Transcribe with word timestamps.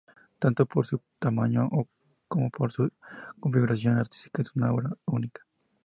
Tanto 0.39 0.65
por 0.65 0.87
su 0.87 0.99
tamaño 1.19 1.69
como 2.27 2.49
por 2.49 2.71
su 2.71 2.91
configuración 3.39 3.99
artística 3.99 4.41
es 4.41 4.49
una 4.55 4.73
obra 4.73 4.89
única. 5.05 5.45